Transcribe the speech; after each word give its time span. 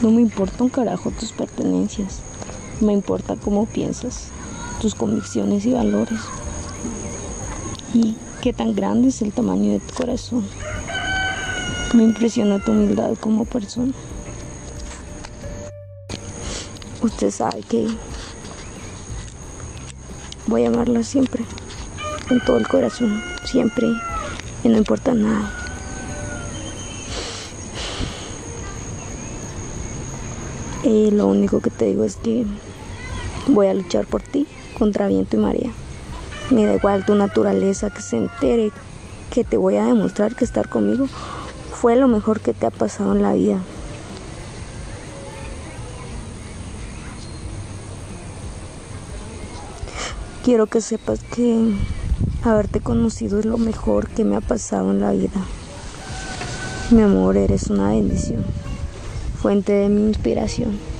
No 0.00 0.10
me 0.10 0.22
importa 0.22 0.64
un 0.64 0.70
carajo 0.70 1.10
tus 1.10 1.32
pertenencias. 1.32 2.20
Me 2.80 2.94
importa 2.94 3.36
cómo 3.36 3.66
piensas, 3.66 4.28
tus 4.80 4.94
convicciones 4.94 5.66
y 5.66 5.72
valores. 5.72 6.20
Y 7.92 8.16
qué 8.40 8.54
tan 8.54 8.74
grande 8.74 9.08
es 9.08 9.20
el 9.20 9.32
tamaño 9.32 9.72
de 9.72 9.80
tu 9.80 9.94
corazón. 9.94 10.46
Me 11.92 12.02
impresiona 12.02 12.64
tu 12.64 12.72
humildad 12.72 13.14
como 13.20 13.44
persona. 13.44 13.92
Usted 17.02 17.30
sabe 17.30 17.60
que 17.62 17.86
voy 20.46 20.64
a 20.64 20.68
amarla 20.68 21.02
siempre, 21.02 21.44
con 22.26 22.40
todo 22.40 22.56
el 22.56 22.66
corazón, 22.66 23.22
siempre, 23.44 23.86
y 24.64 24.68
no 24.68 24.78
importa 24.78 25.12
nada. 25.12 25.69
Y 30.82 31.10
lo 31.10 31.26
único 31.26 31.60
que 31.60 31.70
te 31.70 31.86
digo 31.86 32.04
es 32.04 32.16
que 32.16 32.46
voy 33.48 33.66
a 33.66 33.74
luchar 33.74 34.06
por 34.06 34.22
ti 34.22 34.46
contra 34.78 35.08
viento 35.08 35.36
y 35.36 35.40
marea. 35.40 35.70
Me 36.50 36.64
da 36.64 36.74
igual 36.74 37.04
tu 37.04 37.14
naturaleza 37.14 37.90
que 37.90 38.02
se 38.02 38.16
entere 38.16 38.72
que 39.30 39.44
te 39.44 39.56
voy 39.56 39.76
a 39.76 39.84
demostrar 39.84 40.34
que 40.34 40.44
estar 40.44 40.68
conmigo 40.68 41.06
fue 41.72 41.96
lo 41.96 42.08
mejor 42.08 42.40
que 42.40 42.52
te 42.52 42.66
ha 42.66 42.70
pasado 42.70 43.12
en 43.12 43.22
la 43.22 43.32
vida. 43.34 43.58
Quiero 50.44 50.66
que 50.66 50.80
sepas 50.80 51.20
que 51.22 51.74
haberte 52.42 52.80
conocido 52.80 53.38
es 53.38 53.44
lo 53.44 53.58
mejor 53.58 54.08
que 54.08 54.24
me 54.24 54.36
ha 54.36 54.40
pasado 54.40 54.90
en 54.90 55.00
la 55.00 55.12
vida. 55.12 55.40
Mi 56.90 57.02
amor, 57.02 57.36
eres 57.36 57.68
una 57.68 57.90
bendición, 57.90 58.44
fuente 59.40 59.72
de 59.72 59.88
mi 59.88 60.02
inspiración. 60.02 60.99